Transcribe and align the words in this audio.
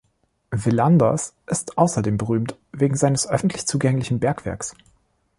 Villanders 0.49 1.35
ist 1.45 1.77
außerdem 1.77 2.17
berühmt 2.17 2.57
wegen 2.71 2.97
seines 2.97 3.27
öffentlich 3.29 3.67
zugänglichen 3.67 4.19
Bergwerks. 4.19 4.75